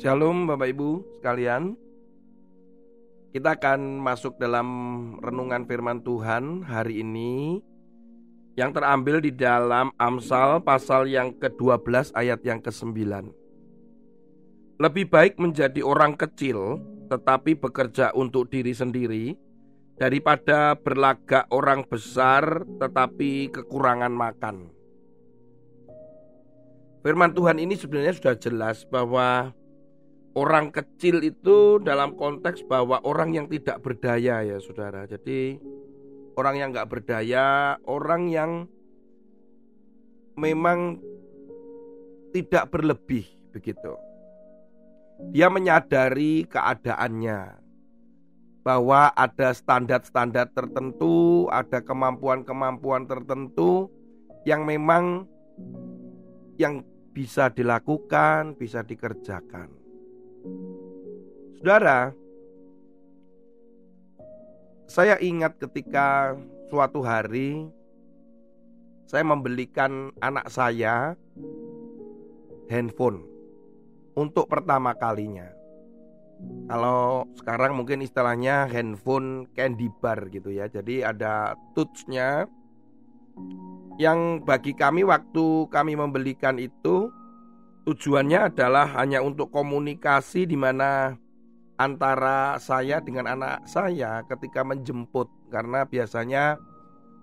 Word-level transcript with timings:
Shalom 0.00 0.48
Bapak 0.48 0.72
Ibu 0.72 1.20
sekalian. 1.20 1.76
Kita 3.36 3.52
akan 3.52 4.00
masuk 4.00 4.40
dalam 4.40 4.64
renungan 5.20 5.68
firman 5.68 6.00
Tuhan 6.00 6.64
hari 6.64 7.04
ini 7.04 7.60
Yang 8.56 8.80
terambil 8.80 9.20
di 9.20 9.28
dalam 9.28 9.92
Amsal 10.00 10.64
pasal 10.64 11.04
yang 11.04 11.36
ke-12 11.36 12.16
ayat 12.16 12.40
yang 12.48 12.64
ke-9 12.64 12.96
Lebih 14.80 15.04
baik 15.12 15.36
menjadi 15.36 15.84
orang 15.84 16.16
kecil 16.16 16.80
tetapi 17.12 17.60
bekerja 17.60 18.16
untuk 18.16 18.48
diri 18.48 18.72
sendiri 18.72 19.36
Daripada 20.00 20.80
berlagak 20.80 21.44
orang 21.52 21.84
besar 21.84 22.64
tetapi 22.80 23.52
kekurangan 23.52 24.16
makan. 24.16 24.72
Firman 27.04 27.36
Tuhan 27.36 27.60
ini 27.60 27.76
sebenarnya 27.76 28.16
sudah 28.16 28.36
jelas 28.40 28.88
bahwa 28.88 29.52
orang 30.34 30.70
kecil 30.70 31.22
itu 31.26 31.82
dalam 31.82 32.14
konteks 32.14 32.62
bahwa 32.66 33.02
orang 33.02 33.34
yang 33.34 33.46
tidak 33.50 33.82
berdaya 33.82 34.46
ya 34.46 34.56
saudara. 34.62 35.06
Jadi 35.06 35.58
orang 36.38 36.54
yang 36.58 36.68
nggak 36.70 36.90
berdaya, 36.90 37.76
orang 37.88 38.30
yang 38.30 38.50
memang 40.38 41.02
tidak 42.30 42.70
berlebih 42.70 43.26
begitu. 43.50 43.98
Dia 45.34 45.52
menyadari 45.52 46.48
keadaannya 46.48 47.60
bahwa 48.64 49.12
ada 49.12 49.52
standar-standar 49.52 50.52
tertentu, 50.52 51.48
ada 51.52 51.80
kemampuan-kemampuan 51.84 53.04
tertentu 53.04 53.90
yang 54.48 54.64
memang 54.64 55.28
yang 56.56 56.84
bisa 57.12 57.52
dilakukan, 57.52 58.56
bisa 58.56 58.80
dikerjakan. 58.84 59.79
Saudara, 61.60 62.14
saya 64.90 65.20
ingat 65.20 65.60
ketika 65.60 66.34
suatu 66.72 67.04
hari 67.04 67.68
saya 69.10 69.26
membelikan 69.26 70.14
anak 70.22 70.46
saya 70.48 71.18
handphone 72.70 73.26
untuk 74.14 74.46
pertama 74.46 74.94
kalinya. 74.94 75.50
Kalau 76.70 77.28
sekarang 77.36 77.76
mungkin 77.76 78.00
istilahnya 78.00 78.70
handphone 78.70 79.50
candy 79.52 79.92
bar 80.00 80.30
gitu 80.32 80.54
ya. 80.54 80.70
Jadi 80.70 81.04
ada 81.04 81.58
touchnya 81.76 82.48
yang 84.00 84.40
bagi 84.40 84.72
kami 84.72 85.04
waktu 85.04 85.68
kami 85.68 85.92
membelikan 85.92 86.56
itu 86.56 87.12
Tujuannya 87.88 88.52
adalah 88.52 88.92
hanya 89.00 89.24
untuk 89.24 89.48
komunikasi 89.48 90.44
di 90.44 90.52
mana 90.52 91.16
antara 91.80 92.60
saya 92.60 93.00
dengan 93.00 93.24
anak 93.24 93.64
saya 93.64 94.20
ketika 94.28 94.60
menjemput 94.60 95.32
karena 95.48 95.88
biasanya 95.88 96.60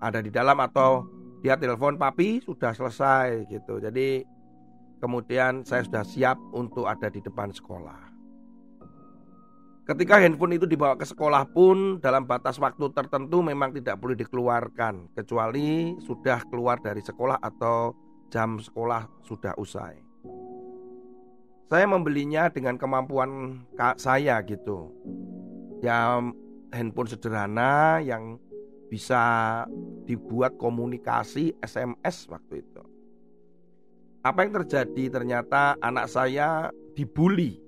ada 0.01 0.17
di 0.17 0.33
dalam 0.33 0.57
atau 0.57 1.05
dia 1.45 1.53
telepon 1.61 2.01
papi 2.01 2.41
sudah 2.41 2.73
selesai 2.73 3.45
gitu. 3.53 3.77
Jadi 3.77 4.25
kemudian 4.97 5.61
saya 5.61 5.85
sudah 5.85 6.01
siap 6.01 6.37
untuk 6.57 6.89
ada 6.89 7.05
di 7.13 7.21
depan 7.21 7.53
sekolah. 7.53 8.09
Ketika 9.87 10.19
handphone 10.19 10.59
itu 10.59 10.67
dibawa 10.67 10.99
ke 10.99 11.07
sekolah 11.07 11.47
pun 11.53 12.01
dalam 12.03 12.27
batas 12.27 12.59
waktu 12.59 12.91
tertentu 12.91 13.39
memang 13.39 13.71
tidak 13.71 13.95
boleh 14.01 14.19
dikeluarkan 14.19 15.15
kecuali 15.15 15.95
sudah 16.03 16.43
keluar 16.51 16.81
dari 16.83 16.99
sekolah 16.99 17.39
atau 17.39 17.95
jam 18.27 18.59
sekolah 18.59 19.07
sudah 19.23 19.55
usai. 19.55 20.06
Saya 21.67 21.83
membelinya 21.83 22.47
dengan 22.47 22.79
kemampuan 22.79 23.63
saya 23.99 24.39
gitu. 24.47 24.87
Ya 25.83 26.23
handphone 26.71 27.11
sederhana 27.11 27.99
yang 27.99 28.39
bisa 28.87 29.63
dibuat 30.07 30.55
komunikasi 30.55 31.51
SMS 31.59 32.31
waktu 32.31 32.63
itu. 32.63 32.83
Apa 34.23 34.47
yang 34.47 34.63
terjadi? 34.63 35.11
Ternyata 35.11 35.75
anak 35.83 36.07
saya 36.07 36.71
dibully 36.95 37.59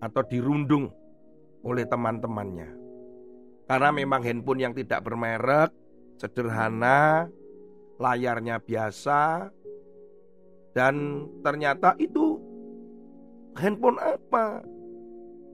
atau 0.00 0.20
dirundung 0.28 0.92
oleh 1.64 1.84
teman-temannya. 1.88 2.68
Karena 3.64 3.90
memang 3.92 4.20
handphone 4.24 4.60
yang 4.60 4.74
tidak 4.76 5.04
bermerek, 5.04 5.72
sederhana, 6.20 7.28
layarnya 8.00 8.60
biasa, 8.60 9.52
dan 10.72 11.26
ternyata 11.44 11.94
itu 12.00 12.39
handphone 13.58 13.98
apa? 13.98 14.62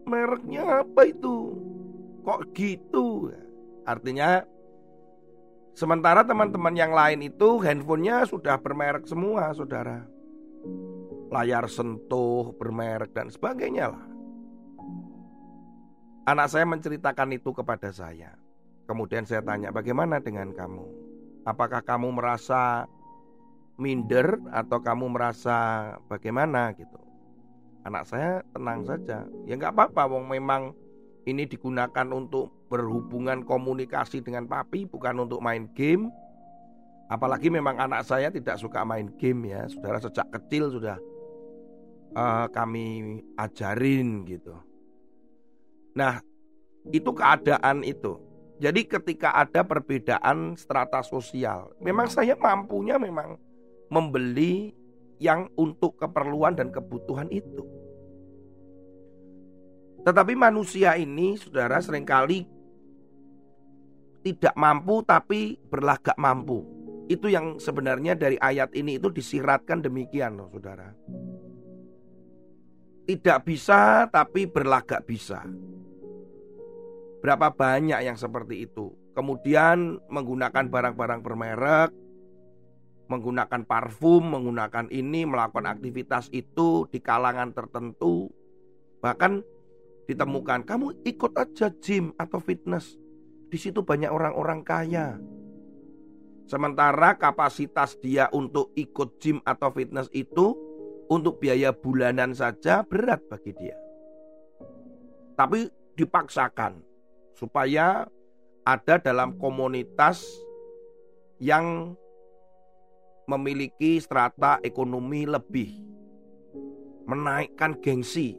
Mereknya 0.07 0.85
apa 0.85 1.09
itu? 1.09 1.57
Kok 2.27 2.53
gitu? 2.55 3.31
Artinya 3.87 4.43
sementara 5.79 6.27
teman-teman 6.27 6.75
yang 6.75 6.91
lain 6.91 7.23
itu 7.23 7.63
handphonenya 7.63 8.27
sudah 8.27 8.59
bermerek 8.59 9.07
semua, 9.07 9.55
saudara. 9.55 10.03
Layar 11.31 11.67
sentuh, 11.71 12.55
bermerek 12.59 13.15
dan 13.15 13.31
sebagainya 13.31 13.95
lah. 13.95 14.07
Anak 16.27 16.51
saya 16.51 16.67
menceritakan 16.67 17.39
itu 17.39 17.55
kepada 17.55 17.95
saya. 17.95 18.35
Kemudian 18.87 19.27
saya 19.27 19.43
tanya, 19.43 19.71
bagaimana 19.71 20.19
dengan 20.19 20.51
kamu? 20.51 20.87
Apakah 21.47 21.83
kamu 21.83 22.19
merasa 22.19 22.91
minder 23.79 24.43
atau 24.51 24.83
kamu 24.83 25.15
merasa 25.15 25.95
bagaimana 26.11 26.75
gitu? 26.75 27.06
Anak 27.87 28.05
saya 28.11 28.43
tenang 28.51 28.83
saja. 28.83 29.25
Ya 29.47 29.55
nggak 29.55 29.73
apa-apa, 29.73 30.11
wong 30.11 30.27
memang 30.27 30.75
ini 31.27 31.47
digunakan 31.47 32.07
untuk 32.11 32.51
berhubungan 32.67 33.47
komunikasi 33.47 34.23
dengan 34.23 34.47
papi, 34.47 34.87
bukan 34.87 35.27
untuk 35.27 35.39
main 35.39 35.71
game. 35.75 36.11
Apalagi 37.07 37.49
memang 37.49 37.79
anak 37.79 38.03
saya 38.03 38.29
tidak 38.35 38.59
suka 38.59 38.83
main 38.83 39.11
game 39.17 39.55
ya, 39.55 39.65
saudara 39.71 40.03
sejak 40.03 40.27
kecil 40.35 40.75
sudah 40.75 40.99
uh, 42.19 42.47
kami 42.51 43.23
ajarin 43.39 44.27
gitu. 44.27 44.59
Nah, 45.97 46.21
itu 46.93 47.11
keadaan 47.15 47.87
itu. 47.87 48.21
Jadi 48.61 48.85
ketika 48.89 49.33
ada 49.33 49.65
perbedaan 49.65 50.57
strata 50.59 51.01
sosial, 51.01 51.73
memang 51.81 52.09
saya 52.09 52.37
mampunya 52.37 53.01
memang 53.01 53.41
membeli 53.89 54.76
yang 55.19 55.49
untuk 55.57 55.97
keperluan 55.97 56.57
dan 56.57 56.69
kebutuhan 56.69 57.29
itu. 57.33 57.65
Tetapi 60.07 60.39
manusia 60.39 60.95
ini, 60.95 61.35
saudara, 61.35 61.83
sering 61.83 62.07
kali 62.07 62.47
tidak 64.27 64.55
mampu 64.59 65.07
tapi 65.07 65.59
berlagak 65.71 66.19
mampu. 66.19 66.63
Itu 67.07 67.31
yang 67.31 67.63
sebenarnya 67.63 68.19
dari 68.19 68.35
ayat 68.39 68.75
ini 68.75 68.99
itu 68.99 69.07
disiratkan 69.07 69.83
demikian 69.83 70.35
loh 70.35 70.51
saudara. 70.51 70.91
Tidak 73.07 73.39
bisa 73.47 74.11
tapi 74.11 74.51
berlagak 74.51 75.07
bisa. 75.07 75.47
Berapa 77.23 77.55
banyak 77.55 78.03
yang 78.03 78.19
seperti 78.19 78.67
itu. 78.67 78.91
Kemudian 79.15 80.03
menggunakan 80.11 80.67
barang-barang 80.67 81.21
bermerek, 81.23 81.91
menggunakan 83.07 83.63
parfum, 83.67 84.23
menggunakan 84.35 84.91
ini, 84.91 85.27
melakukan 85.27 85.67
aktivitas 85.71 86.31
itu 86.35 86.87
di 86.91 86.99
kalangan 86.99 87.55
tertentu. 87.55 88.31
Bahkan 89.03 89.43
ditemukan, 90.11 90.67
kamu 90.67 91.07
ikut 91.07 91.33
aja 91.39 91.71
gym 91.79 92.15
atau 92.19 92.39
fitness. 92.43 92.99
Di 93.47 93.59
situ 93.59 93.87
banyak 93.87 94.11
orang-orang 94.11 94.61
kaya. 94.67 95.19
Sementara 96.47 97.19
kapasitas 97.19 97.99
dia 97.99 98.31
untuk 98.31 98.71
ikut 98.79 99.19
gym 99.19 99.43
atau 99.43 99.71
fitness 99.75 100.07
itu 100.15 100.55
untuk 101.11 101.39
biaya 101.43 101.75
bulanan 101.75 102.35
saja 102.35 102.87
berat 102.87 103.23
bagi 103.31 103.55
dia. 103.55 103.75
Tapi 105.35 105.71
dipaksakan 105.95 106.83
supaya 107.35 108.07
ada 108.67 108.95
dalam 108.99 109.39
komunitas 109.39 110.23
yang 111.39 111.95
memiliki 113.27 113.99
strata 113.99 114.63
ekonomi 114.63 115.27
lebih, 115.27 115.83
menaikkan 117.05 117.75
gengsi. 117.83 118.39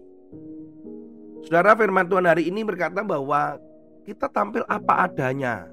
Saudara 1.43 1.75
firman 1.75 2.07
Tuhan 2.07 2.27
hari 2.27 2.47
ini 2.47 2.63
berkata 2.63 3.03
bahwa 3.03 3.59
kita 4.07 4.31
tampil 4.31 4.63
apa 4.67 5.07
adanya. 5.07 5.67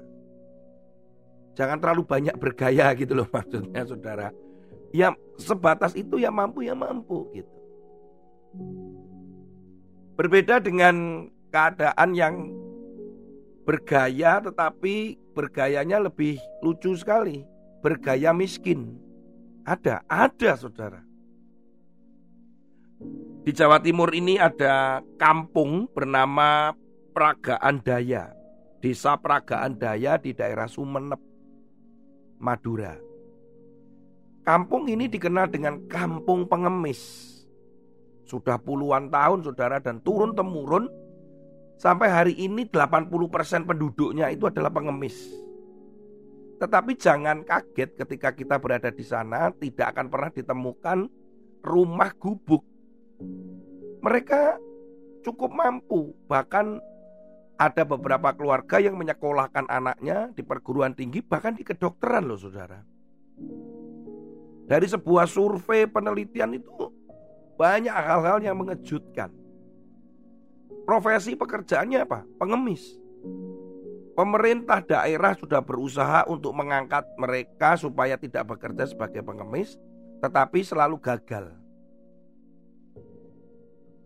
Jangan 1.55 1.79
terlalu 1.79 2.03
banyak 2.03 2.35
bergaya 2.35 2.91
gitu 2.99 3.15
loh 3.15 3.27
maksudnya 3.35 3.87
saudara. 3.87 4.27
Ya 4.91 5.15
sebatas 5.39 5.95
itu 5.95 6.19
ya 6.19 6.31
mampu 6.31 6.67
ya 6.67 6.75
mampu 6.75 7.27
gitu. 7.31 7.55
Berbeda 10.15 10.63
dengan 10.63 11.27
keadaan 11.51 12.15
yang 12.15 12.35
bergaya 13.67 14.39
tetapi 14.39 15.19
bergayanya 15.35 15.99
lebih 16.03 16.39
lucu 16.63 16.95
sekali. 16.95 17.43
Bergaya 17.83 18.31
miskin. 18.31 19.04
Ada, 19.65 20.05
ada 20.05 20.51
saudara. 20.53 21.01
Di 23.41 23.49
Jawa 23.49 23.81
Timur 23.81 24.13
ini 24.13 24.37
ada 24.37 25.01
kampung 25.17 25.89
bernama 25.89 26.73
Pragaan 27.17 27.81
Daya. 27.81 28.29
Desa 28.77 29.17
Pragaan 29.17 29.81
Daya 29.81 30.21
di 30.21 30.37
daerah 30.37 30.69
Sumeneb, 30.69 31.17
Madura. 32.37 32.93
Kampung 34.45 34.85
ini 34.85 35.09
dikenal 35.09 35.49
dengan 35.49 35.81
kampung 35.89 36.45
pengemis. 36.45 37.33
Sudah 38.29 38.61
puluhan 38.61 39.09
tahun 39.09 39.41
saudara 39.41 39.81
dan 39.81 39.97
turun 40.05 40.37
temurun 40.37 40.85
sampai 41.81 42.13
hari 42.13 42.33
ini 42.37 42.69
80% 42.69 43.09
penduduknya 43.65 44.29
itu 44.29 44.45
adalah 44.45 44.69
pengemis. 44.69 45.17
Tetapi 46.55 46.95
jangan 46.95 47.43
kaget 47.43 47.99
ketika 47.99 48.31
kita 48.31 48.55
berada 48.55 48.87
di 48.87 49.03
sana 49.03 49.51
tidak 49.51 49.91
akan 49.95 50.07
pernah 50.07 50.31
ditemukan 50.31 50.99
rumah 51.65 52.11
gubuk. 52.15 52.63
Mereka 53.99 54.61
cukup 55.25 55.51
mampu, 55.51 56.13
bahkan 56.29 56.79
ada 57.55 57.83
beberapa 57.87 58.35
keluarga 58.35 58.83
yang 58.83 58.99
menyekolahkan 58.99 59.67
anaknya 59.67 60.31
di 60.35 60.43
perguruan 60.43 60.91
tinggi 60.91 61.23
bahkan 61.23 61.55
di 61.55 61.63
kedokteran 61.63 62.27
loh 62.27 62.39
saudara. 62.39 62.83
Dari 64.65 64.87
sebuah 64.89 65.29
survei 65.29 65.85
penelitian 65.85 66.57
itu 66.57 66.89
banyak 67.55 67.93
hal-hal 67.93 68.43
yang 68.43 68.57
mengejutkan. 68.59 69.31
Profesi 70.85 71.33
pekerjaannya 71.33 71.99
apa? 72.05 72.21
Pengemis. 72.37 72.97
Pemerintah 74.15 74.79
daerah 74.79 75.35
sudah 75.35 75.59
berusaha 75.59 76.23
untuk 76.31 76.55
mengangkat 76.55 77.03
mereka 77.19 77.75
supaya 77.75 78.15
tidak 78.15 78.47
bekerja 78.47 78.87
sebagai 78.87 79.19
pengemis, 79.19 79.75
tetapi 80.23 80.63
selalu 80.63 80.95
gagal. 81.03 81.51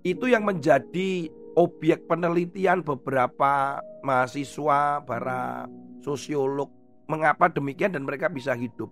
Itu 0.01 0.25
yang 0.25 0.50
menjadi 0.50 1.29
objek 1.53 2.09
penelitian 2.09 2.81
beberapa 2.81 3.85
mahasiswa, 4.01 5.06
para 5.06 5.69
sosiolog. 6.01 6.73
Mengapa 7.06 7.50
demikian 7.50 7.94
dan 7.94 8.06
mereka 8.06 8.29
bisa 8.29 8.57
hidup. 8.57 8.89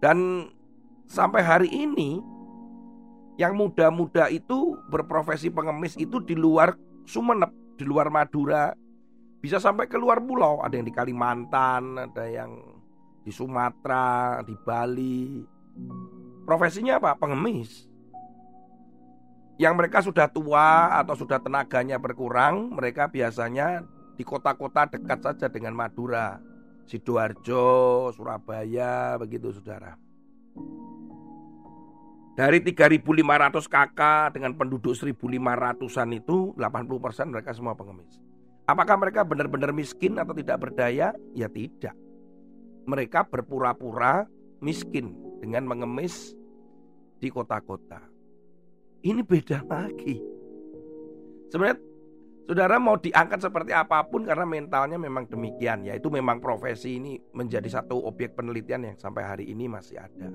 Dan 0.00 0.48
sampai 1.04 1.40
hari 1.44 1.68
ini 1.68 2.20
yang 3.36 3.56
muda-muda 3.56 4.28
itu 4.32 4.76
berprofesi 4.88 5.52
pengemis 5.52 5.96
itu 6.00 6.20
di 6.20 6.36
luar 6.36 6.76
Sumeneb, 7.08 7.52
di 7.80 7.84
luar 7.88 8.12
Madura, 8.12 8.76
bisa 9.42 9.58
sampai 9.58 9.90
ke 9.90 9.98
luar 9.98 10.22
pulau, 10.22 10.62
ada 10.62 10.78
yang 10.78 10.86
di 10.86 10.94
Kalimantan, 10.94 11.98
ada 11.98 12.30
yang 12.30 12.62
di 13.26 13.34
Sumatera, 13.34 14.38
di 14.46 14.54
Bali. 14.54 15.42
Profesinya 16.46 17.02
apa? 17.02 17.18
Pengemis. 17.18 17.90
Yang 19.58 19.74
mereka 19.74 19.98
sudah 19.98 20.30
tua 20.30 20.94
atau 20.94 21.18
sudah 21.18 21.42
tenaganya 21.42 21.98
berkurang, 21.98 22.70
mereka 22.70 23.10
biasanya 23.10 23.82
di 24.14 24.22
kota-kota 24.22 24.86
dekat 24.86 25.18
saja 25.18 25.50
dengan 25.50 25.74
Madura. 25.74 26.38
Sidoarjo, 26.86 28.10
Surabaya, 28.14 29.18
begitu 29.18 29.50
saudara. 29.54 29.98
Dari 32.32 32.62
3.500 32.64 33.66
kakak 33.66 34.38
dengan 34.38 34.54
penduduk 34.54 34.94
1.500an 34.94 36.10
itu 36.14 36.54
80% 36.54 37.34
mereka 37.34 37.50
semua 37.52 37.74
pengemis. 37.74 38.31
Apakah 38.72 38.96
mereka 38.96 39.20
benar-benar 39.20 39.68
miskin 39.76 40.16
atau 40.16 40.32
tidak 40.32 40.64
berdaya? 40.64 41.12
Ya 41.36 41.44
tidak. 41.52 41.92
Mereka 42.88 43.28
berpura-pura 43.28 44.24
miskin 44.64 45.12
dengan 45.44 45.68
mengemis 45.68 46.32
di 47.20 47.28
kota-kota. 47.28 48.00
Ini 49.04 49.20
beda 49.20 49.60
lagi. 49.68 50.16
Sebenarnya 51.52 51.76
saudara 52.48 52.80
mau 52.80 52.96
diangkat 52.96 53.44
seperti 53.44 53.76
apa 53.76 54.08
pun 54.08 54.24
karena 54.24 54.48
mentalnya 54.48 54.96
memang 54.96 55.28
demikian. 55.28 55.84
Ya 55.84 55.92
itu 55.92 56.08
memang 56.08 56.40
profesi 56.40 56.96
ini 56.96 57.20
menjadi 57.36 57.68
satu 57.68 58.00
objek 58.08 58.32
penelitian 58.40 58.88
yang 58.88 58.96
sampai 58.96 59.20
hari 59.20 59.44
ini 59.52 59.68
masih 59.68 60.00
ada. 60.00 60.32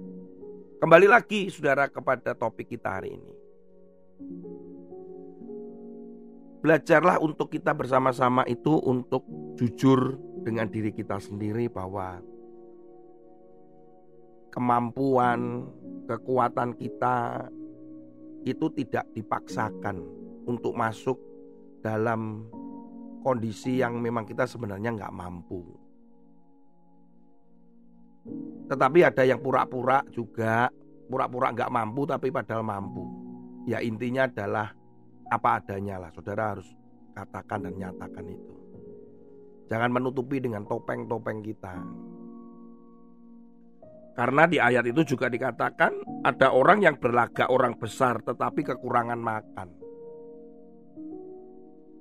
Kembali 0.78 1.10
lagi 1.10 1.50
saudara 1.50 1.90
kepada 1.90 2.38
topik 2.38 2.70
kita 2.70 3.02
hari 3.02 3.18
ini. 3.18 3.34
Belajarlah 6.58 7.22
untuk 7.22 7.54
kita 7.54 7.72
bersama-sama 7.78 8.42
itu 8.50 8.82
untuk 8.82 9.24
jujur 9.58 10.18
dengan 10.42 10.66
diri 10.66 10.90
kita 10.90 11.22
sendiri 11.22 11.70
bahwa 11.70 12.18
kemampuan, 14.50 15.70
kekuatan 16.10 16.74
kita 16.74 17.46
itu 18.42 18.66
tidak 18.74 19.06
dipaksakan 19.14 20.02
untuk 20.50 20.74
masuk 20.74 21.22
dalam 21.86 22.50
kondisi 23.22 23.84
yang 23.84 24.02
memang 24.02 24.26
kita 24.26 24.50
sebenarnya 24.50 24.98
nggak 24.98 25.14
mampu. 25.14 25.62
Tetapi 28.68 29.00
ada 29.06 29.24
yang 29.24 29.40
pura-pura 29.40 30.02
juga, 30.10 30.74
pura-pura 31.06 31.54
nggak 31.54 31.70
mampu 31.72 32.02
tapi 32.10 32.34
padahal 32.34 32.66
mampu. 32.66 33.04
Ya 33.68 33.84
intinya 33.84 34.26
adalah 34.26 34.72
apa 35.28 35.60
adanya 35.60 36.00
lah. 36.00 36.10
Saudara 36.16 36.56
harus 36.56 36.68
katakan 37.16 37.68
dan 37.68 37.74
nyatakan 37.76 38.26
itu. 38.30 38.56
Jangan 39.68 39.92
menutupi 39.92 40.40
dengan 40.40 40.64
topeng-topeng 40.64 41.44
kita. 41.44 41.76
Karena 44.18 44.50
di 44.50 44.58
ayat 44.58 44.88
itu 44.90 45.14
juga 45.14 45.30
dikatakan 45.30 46.24
ada 46.26 46.50
orang 46.50 46.82
yang 46.82 46.96
berlagak 46.98 47.52
orang 47.54 47.78
besar 47.78 48.18
tetapi 48.24 48.66
kekurangan 48.66 49.20
makan. 49.20 49.70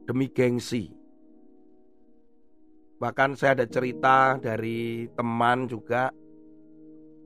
Demi 0.06 0.30
gengsi. 0.32 0.94
Bahkan 2.96 3.36
saya 3.36 3.60
ada 3.60 3.66
cerita 3.68 4.40
dari 4.40 5.04
teman 5.12 5.68
juga 5.68 6.08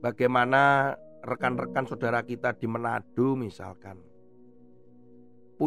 bagaimana 0.03 0.91
rekan-rekan 1.23 1.87
saudara 1.87 2.19
kita 2.25 2.51
di 2.57 2.67
Manado 2.67 3.37
misalkan 3.39 4.10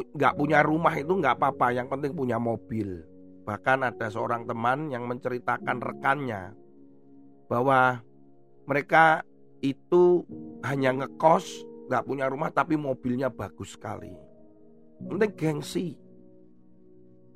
nggak 0.02 0.34
punya 0.34 0.58
rumah 0.66 0.94
itu 0.98 1.12
nggak 1.14 1.38
apa-apa, 1.38 1.70
yang 1.70 1.86
penting 1.86 2.16
punya 2.16 2.40
mobil. 2.40 3.06
Bahkan 3.46 3.94
ada 3.94 4.06
seorang 4.10 4.48
teman 4.48 4.90
yang 4.90 5.06
menceritakan 5.06 5.78
rekannya 5.78 6.56
bahwa 7.46 8.02
mereka 8.64 9.22
itu 9.60 10.24
hanya 10.64 11.04
ngekos, 11.04 11.46
nggak 11.86 12.04
punya 12.08 12.26
rumah 12.26 12.50
tapi 12.50 12.74
mobilnya 12.74 13.30
bagus 13.30 13.76
sekali. 13.76 14.10
Penting 15.04 15.32
gengsi. 15.36 15.94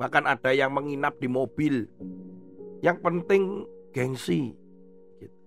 Bahkan 0.00 0.24
ada 0.24 0.50
yang 0.54 0.72
menginap 0.72 1.20
di 1.20 1.28
mobil. 1.28 1.84
Yang 2.80 2.98
penting 3.02 3.42
gengsi. 3.92 4.54
Gitu. 5.18 5.38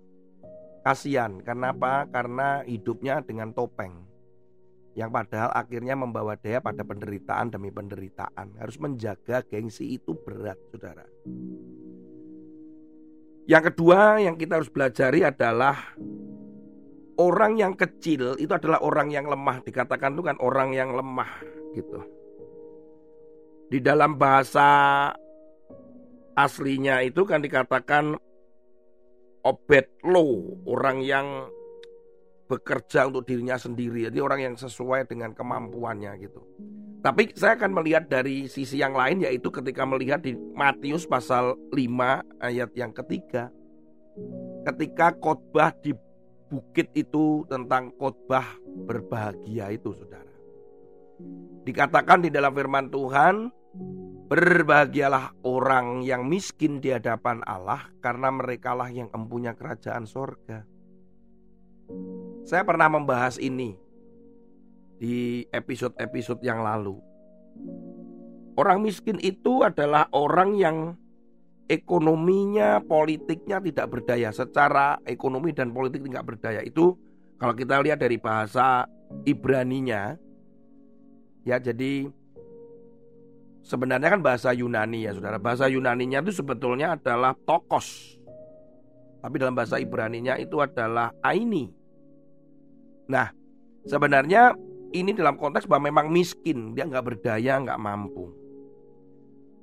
Kasihan, 0.84 1.40
kenapa? 1.42 2.06
Karena 2.12 2.62
hidupnya 2.68 3.24
dengan 3.24 3.56
topeng 3.56 4.11
yang 4.92 5.08
padahal 5.08 5.56
akhirnya 5.56 5.96
membawa 5.96 6.36
dia 6.36 6.60
pada 6.60 6.84
penderitaan 6.84 7.48
demi 7.48 7.72
penderitaan. 7.72 8.60
Harus 8.60 8.76
menjaga 8.76 9.40
gengsi 9.48 9.96
itu 9.96 10.12
berat, 10.20 10.60
saudara. 10.72 11.08
Yang 13.48 13.74
kedua 13.74 14.20
yang 14.20 14.36
kita 14.36 14.60
harus 14.60 14.72
pelajari 14.72 15.24
adalah 15.24 15.76
orang 17.16 17.58
yang 17.58 17.74
kecil 17.74 18.36
itu 18.36 18.52
adalah 18.52 18.84
orang 18.84 19.10
yang 19.10 19.26
lemah. 19.32 19.64
Dikatakan 19.64 20.16
itu 20.16 20.24
kan 20.28 20.38
orang 20.44 20.76
yang 20.76 20.92
lemah 20.92 21.32
gitu. 21.74 22.00
Di 23.72 23.80
dalam 23.80 24.20
bahasa 24.20 24.68
aslinya 26.36 27.00
itu 27.00 27.24
kan 27.24 27.40
dikatakan 27.40 28.20
obet 29.48 29.88
lo, 30.04 30.60
orang 30.68 31.00
yang 31.00 31.48
bekerja 32.52 33.08
untuk 33.08 33.24
dirinya 33.24 33.56
sendiri. 33.56 34.12
Jadi 34.12 34.20
orang 34.20 34.40
yang 34.52 34.56
sesuai 34.60 35.08
dengan 35.08 35.32
kemampuannya 35.32 36.12
gitu. 36.20 36.44
Tapi 37.02 37.34
saya 37.34 37.58
akan 37.58 37.72
melihat 37.82 38.06
dari 38.12 38.46
sisi 38.46 38.78
yang 38.78 38.94
lain 38.94 39.24
yaitu 39.26 39.50
ketika 39.50 39.88
melihat 39.88 40.22
di 40.22 40.36
Matius 40.36 41.08
pasal 41.08 41.58
5 41.72 42.44
ayat 42.44 42.70
yang 42.76 42.92
ketiga. 42.92 43.50
ketika 44.62 45.18
khotbah 45.18 45.74
di 45.82 45.90
bukit 46.52 46.94
itu 46.94 47.42
tentang 47.50 47.90
khotbah 47.98 48.46
berbahagia 48.86 49.74
itu 49.74 49.90
saudara. 49.98 50.36
Dikatakan 51.66 52.22
di 52.22 52.30
dalam 52.30 52.54
firman 52.54 52.94
Tuhan, 52.94 53.50
berbahagialah 54.32 55.44
orang 55.48 56.04
yang 56.04 56.28
miskin 56.28 56.84
di 56.84 56.92
hadapan 56.92 57.44
Allah 57.48 57.90
karena 58.04 58.30
merekalah 58.30 58.92
yang 58.92 59.08
empunya 59.16 59.56
kerajaan 59.56 60.04
sorga. 60.06 60.68
Saya 62.46 62.66
pernah 62.66 62.90
membahas 62.90 63.38
ini 63.38 63.78
di 64.98 65.46
episode-episode 65.50 66.42
yang 66.44 66.62
lalu. 66.62 66.98
Orang 68.60 68.84
miskin 68.84 69.18
itu 69.24 69.64
adalah 69.64 70.12
orang 70.12 70.60
yang 70.60 70.78
ekonominya, 71.72 72.84
politiknya 72.84 73.64
tidak 73.64 73.88
berdaya. 73.88 74.30
Secara 74.36 75.00
ekonomi 75.08 75.56
dan 75.56 75.72
politik 75.72 76.04
tidak 76.04 76.36
berdaya. 76.36 76.60
Itu 76.62 77.00
kalau 77.40 77.56
kita 77.56 77.80
lihat 77.80 78.04
dari 78.04 78.20
bahasa 78.20 78.86
Ibraninya, 79.24 80.20
Ya, 81.42 81.58
jadi 81.58 82.06
sebenarnya 83.66 84.14
kan 84.14 84.22
bahasa 84.22 84.54
Yunani 84.54 85.10
ya, 85.10 85.18
Saudara. 85.18 85.42
Bahasa 85.42 85.66
Yunaninya 85.66 86.22
itu 86.22 86.38
sebetulnya 86.38 86.94
adalah 86.94 87.34
tokos. 87.34 88.18
Tapi 89.22 89.36
dalam 89.42 89.58
bahasa 89.58 89.82
Ibraninya 89.82 90.38
itu 90.38 90.62
adalah 90.62 91.14
aini. 91.26 91.74
Nah, 93.10 93.34
sebenarnya 93.88 94.54
ini 94.92 95.16
dalam 95.16 95.40
konteks 95.40 95.66
bahwa 95.66 95.90
memang 95.90 96.12
miskin, 96.12 96.76
dia 96.76 96.86
nggak 96.86 97.06
berdaya, 97.06 97.58
nggak 97.64 97.82
mampu. 97.82 98.30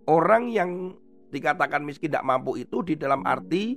Orang 0.09 0.49
yang 0.49 0.97
dikatakan 1.29 1.85
miskin 1.85 2.09
tidak 2.09 2.25
mampu 2.25 2.57
itu 2.57 2.81
di 2.81 2.97
dalam 2.97 3.21
arti 3.29 3.77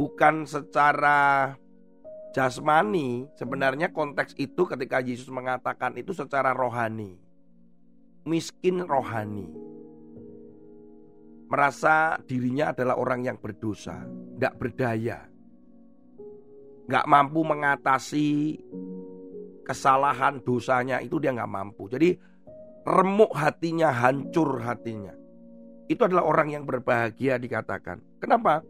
bukan 0.00 0.48
secara 0.48 1.52
jasmani, 2.32 3.28
sebenarnya 3.36 3.92
konteks 3.92 4.32
itu 4.40 4.64
ketika 4.64 5.04
Yesus 5.04 5.28
mengatakan 5.28 5.92
itu 6.00 6.16
secara 6.16 6.56
rohani. 6.56 7.20
Miskin 8.24 8.80
rohani. 8.84 9.48
Merasa 11.50 12.16
dirinya 12.24 12.70
adalah 12.70 12.94
orang 12.96 13.26
yang 13.26 13.36
berdosa, 13.36 14.06
tidak 14.38 14.54
berdaya. 14.56 15.29
Nggak 16.90 17.06
mampu 17.06 17.40
mengatasi 17.46 18.58
kesalahan 19.62 20.42
dosanya 20.42 20.98
itu 20.98 21.22
dia 21.22 21.30
nggak 21.30 21.52
mampu. 21.54 21.86
Jadi 21.86 22.18
remuk 22.82 23.30
hatinya, 23.38 23.94
hancur 23.94 24.58
hatinya. 24.58 25.14
Itu 25.86 26.06
adalah 26.06 26.26
orang 26.26 26.50
yang 26.50 26.64
berbahagia 26.66 27.38
dikatakan. 27.38 28.02
Kenapa? 28.18 28.66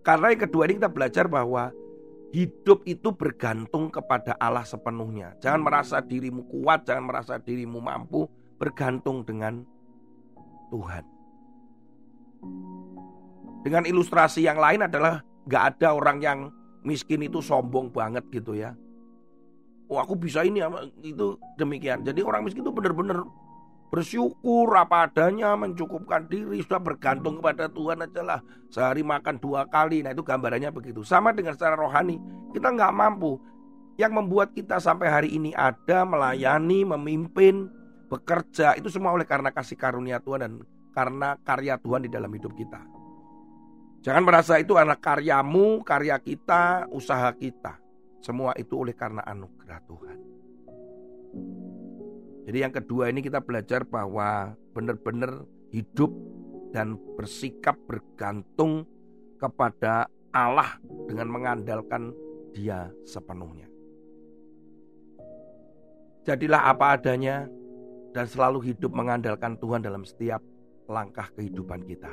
Karena 0.00 0.32
yang 0.32 0.48
kedua 0.48 0.64
ini 0.64 0.80
kita 0.80 0.88
belajar 0.88 1.28
bahwa 1.28 1.68
Hidup 2.28 2.84
itu 2.84 3.08
bergantung 3.08 3.88
kepada 3.88 4.36
Allah 4.36 4.60
sepenuhnya. 4.60 5.32
Jangan 5.40 5.64
merasa 5.64 6.04
dirimu 6.04 6.44
kuat, 6.44 6.84
jangan 6.84 7.08
merasa 7.08 7.40
dirimu 7.40 7.80
mampu, 7.80 8.28
bergantung 8.60 9.24
dengan 9.24 9.64
Tuhan. 10.68 11.08
Dengan 13.64 13.88
ilustrasi 13.88 14.44
yang 14.44 14.60
lain 14.60 14.84
adalah 14.84 15.24
gak 15.48 15.80
ada 15.80 15.96
orang 15.96 16.20
yang 16.20 16.38
miskin 16.86 17.24
itu 17.26 17.42
sombong 17.42 17.90
banget 17.90 18.24
gitu 18.30 18.54
ya. 18.54 18.74
Oh 19.88 19.96
aku 19.96 20.14
bisa 20.14 20.44
ini 20.44 20.60
itu 21.00 21.40
demikian. 21.56 22.04
Jadi 22.04 22.20
orang 22.20 22.44
miskin 22.44 22.60
itu 22.60 22.72
benar-benar 22.74 23.24
bersyukur 23.88 24.68
apa 24.76 25.08
adanya 25.08 25.56
mencukupkan 25.56 26.28
diri 26.28 26.60
sudah 26.60 26.76
bergantung 26.76 27.40
kepada 27.40 27.72
Tuhan 27.72 28.04
aja 28.04 28.20
lah. 28.20 28.40
Sehari 28.68 29.00
makan 29.00 29.40
dua 29.40 29.64
kali 29.64 30.04
nah 30.04 30.12
itu 30.12 30.20
gambarannya 30.20 30.68
begitu. 30.68 31.00
Sama 31.02 31.32
dengan 31.32 31.56
secara 31.56 31.74
rohani 31.78 32.20
kita 32.52 32.68
nggak 32.68 32.92
mampu. 32.92 33.40
Yang 33.98 34.12
membuat 34.14 34.54
kita 34.54 34.78
sampai 34.78 35.10
hari 35.10 35.34
ini 35.34 35.50
ada 35.58 36.06
melayani 36.06 36.86
memimpin 36.86 37.66
bekerja 38.06 38.78
itu 38.78 38.88
semua 38.88 39.10
oleh 39.10 39.26
karena 39.26 39.50
kasih 39.50 39.74
karunia 39.74 40.22
Tuhan 40.22 40.40
dan 40.40 40.52
karena 40.94 41.34
karya 41.42 41.74
Tuhan 41.82 42.06
di 42.06 42.10
dalam 42.10 42.30
hidup 42.30 42.54
kita 42.54 42.97
jangan 44.02 44.22
merasa 44.22 44.58
itu 44.58 44.74
anak 44.78 45.02
karyamu 45.02 45.82
karya 45.82 46.18
kita 46.18 46.86
usaha 46.90 47.30
kita 47.34 47.78
semua 48.18 48.52
itu 48.58 48.74
oleh 48.74 48.94
karena 48.94 49.22
anugerah 49.26 49.80
Tuhan 49.86 50.18
jadi 52.48 52.58
yang 52.64 52.72
kedua 52.72 53.12
ini 53.12 53.20
kita 53.20 53.44
belajar 53.44 53.84
bahwa 53.84 54.56
benar-benar 54.72 55.44
hidup 55.68 56.08
dan 56.72 56.96
bersikap 57.16 57.76
bergantung 57.88 58.84
kepada 59.36 60.08
Allah 60.32 60.76
dengan 61.08 61.28
mengandalkan 61.32 62.12
Dia 62.52 62.88
sepenuhnya. 63.04 63.68
Jadilah 66.24 66.72
apa 66.72 66.96
adanya 66.96 67.48
dan 68.12 68.24
selalu 68.24 68.72
hidup 68.72 68.92
mengandalkan 68.92 69.56
Tuhan 69.60 69.84
dalam 69.84 70.02
setiap 70.04 70.40
langkah 70.88 71.28
kehidupan 71.36 71.84
kita. 71.84 72.10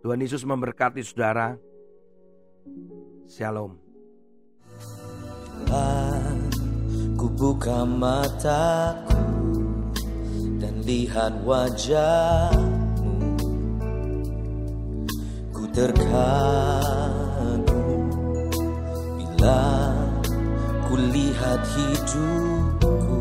Tuhan 0.00 0.16
Yesus 0.24 0.48
memberkati 0.48 1.04
saudara. 1.04 1.60
Shalom. 3.28 3.76
Ku 7.20 7.28
buka 7.36 7.84
mataku 7.84 9.20
dan 10.56 10.80
lihat 10.88 11.44
wajahmu 11.44 13.36
Ku 15.52 15.68
terkagum 15.76 17.60
bila 19.20 19.92
ku 20.88 20.96
lihat 20.96 21.60
hidupku 21.76 23.20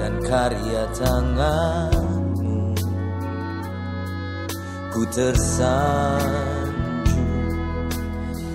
dan 0.00 0.16
karya 0.24 0.88
tanganmu 0.96 2.07
Ku 4.98 5.06
tersanjung 5.14 6.26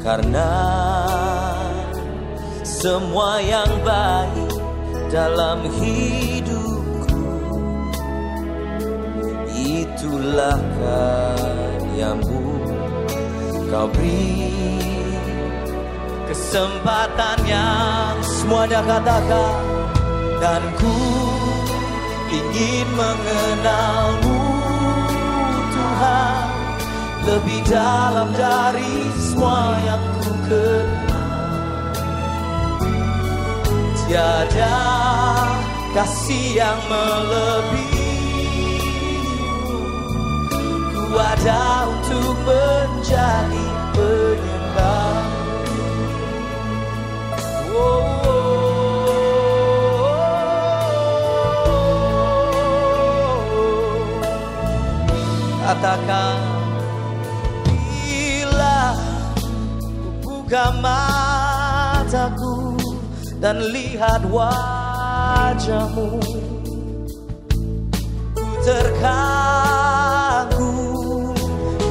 karena 0.03 0.51
semua 2.67 3.39
yang 3.39 3.71
baik 3.87 4.51
dalam 5.07 5.63
hidupku. 5.71 7.23
Itulah 9.55 10.59
karyamu. 10.83 12.43
Kau 13.71 13.87
beri 13.87 14.51
kesempatan 16.27 17.39
yang 17.47 18.19
semuanya 18.19 18.83
katakan. 18.83 19.63
Dan 20.43 20.59
ku 20.75 20.91
ingin 22.35 22.87
mengenalmu 22.99 24.42
lebih 27.23 27.63
dalam 27.71 28.35
dari 28.35 29.07
semua 29.15 29.79
yang 29.87 30.03
ku 30.19 30.31
kenal. 30.43 31.95
Tiada 34.03 34.83
kasih 35.95 36.59
yang 36.59 36.79
melebihimu. 36.91 38.19
Ku 40.91 41.15
ada 41.15 41.87
untuk 41.87 42.35
menjadi 42.43 43.67
penyembah. 43.95 45.23
Oh, 47.73 48.11
Katakan 55.63 56.52
buka 60.53 60.69
mataku 60.85 62.77
dan 63.41 63.57
lihat 63.73 64.21
wajahmu. 64.29 66.21
Ku 68.37 68.45
terkagum 68.61 69.73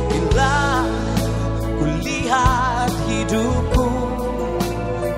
bila 0.07 0.87
ku 1.75 1.91
lihat 2.07 2.95
hidupku 3.11 3.91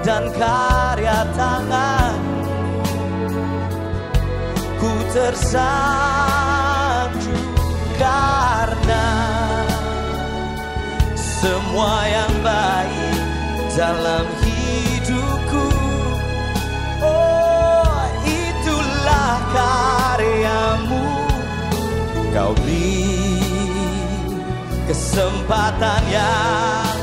dan 0.08 0.24
karya 0.40 1.28
tangan. 1.36 2.16
Ku 4.80 4.88
tersanjung 5.12 5.68
karena 8.00 9.04
semua 11.20 12.08
yang 12.08 12.32
baik 12.40 13.13
dalam 13.74 14.26
hidupku. 14.42 15.66
Karyamu. 19.54 21.06
Kau 22.34 22.50
beri 22.58 23.38
kesempatan 24.90 26.02
yang 26.10 26.93